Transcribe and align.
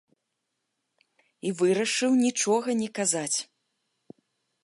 І 1.49 1.51
вырашыў 1.59 2.11
нічога 2.25 2.69
не 2.81 2.89
казаць. 3.01 3.37